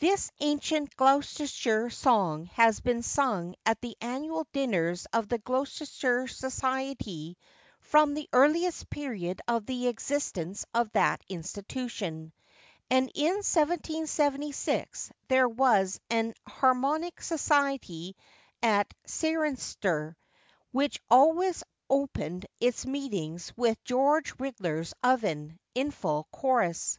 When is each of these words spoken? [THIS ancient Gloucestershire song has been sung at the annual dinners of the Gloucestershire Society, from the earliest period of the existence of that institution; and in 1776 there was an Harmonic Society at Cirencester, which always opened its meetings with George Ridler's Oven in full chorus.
[THIS 0.00 0.30
ancient 0.40 0.94
Gloucestershire 0.96 1.88
song 1.88 2.44
has 2.52 2.80
been 2.80 3.02
sung 3.02 3.54
at 3.64 3.80
the 3.80 3.96
annual 3.98 4.46
dinners 4.52 5.06
of 5.10 5.30
the 5.30 5.38
Gloucestershire 5.38 6.28
Society, 6.28 7.38
from 7.80 8.12
the 8.12 8.28
earliest 8.34 8.90
period 8.90 9.40
of 9.48 9.64
the 9.64 9.86
existence 9.88 10.66
of 10.74 10.90
that 10.92 11.22
institution; 11.30 12.34
and 12.90 13.10
in 13.14 13.36
1776 13.40 15.10
there 15.28 15.48
was 15.48 15.98
an 16.10 16.34
Harmonic 16.46 17.22
Society 17.22 18.16
at 18.62 18.92
Cirencester, 19.06 20.14
which 20.72 21.00
always 21.08 21.64
opened 21.88 22.44
its 22.60 22.84
meetings 22.84 23.50
with 23.56 23.82
George 23.82 24.34
Ridler's 24.38 24.92
Oven 25.02 25.58
in 25.74 25.90
full 25.90 26.28
chorus. 26.32 26.98